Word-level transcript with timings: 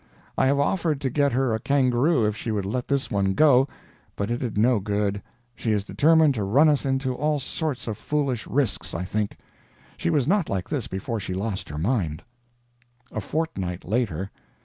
I 0.35 0.47
have 0.47 0.57
offered 0.57 0.99
to 1.01 1.11
get 1.11 1.31
her 1.33 1.53
a 1.53 1.59
kangaroo 1.59 2.25
if 2.25 2.35
she 2.35 2.49
would 2.51 2.65
let 2.65 2.87
this 2.87 3.11
one 3.11 3.35
go, 3.35 3.67
but 4.15 4.31
it 4.31 4.39
did 4.39 4.57
no 4.57 4.79
good 4.79 5.21
she 5.53 5.73
is 5.73 5.83
determined 5.83 6.33
to 6.33 6.43
run 6.43 6.69
us 6.69 6.85
into 6.87 7.13
all 7.13 7.39
sorts 7.39 7.85
of 7.85 7.99
foolish 7.99 8.47
risks, 8.47 8.95
I 8.95 9.05
think. 9.05 9.37
She 9.97 10.09
was 10.09 10.25
not 10.25 10.49
like 10.49 10.67
this 10.67 10.87
before 10.87 11.19
she 11.19 11.35
lost 11.35 11.69
her 11.69 11.77
mind. 11.77 12.23
A 13.11 13.21
FORTNIGHT 13.21 13.85
LATER. 13.85 14.31